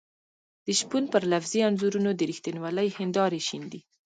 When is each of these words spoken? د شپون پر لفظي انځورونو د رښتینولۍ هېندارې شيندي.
د 0.65 0.67
شپون 0.79 1.03
پر 1.13 1.23
لفظي 1.31 1.59
انځورونو 1.67 2.09
د 2.15 2.21
رښتینولۍ 2.31 2.87
هېندارې 2.97 3.39
شيندي. 3.47 3.79